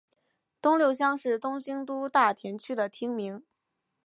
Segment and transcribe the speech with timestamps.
[0.63, 3.43] 东六乡是东京都大田区的町名。